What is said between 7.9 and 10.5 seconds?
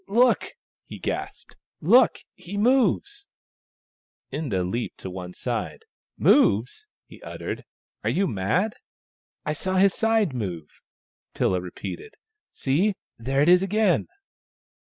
Are you mad?"" I saw his side